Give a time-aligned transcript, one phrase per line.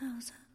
[0.00, 0.45] thousand.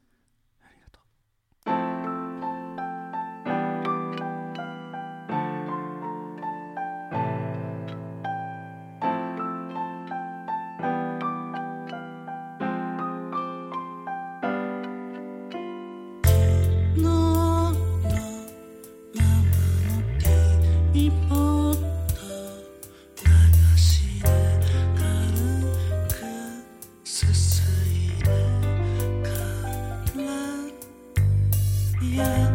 [32.11, 32.50] yeah.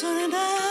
[0.00, 0.69] それだ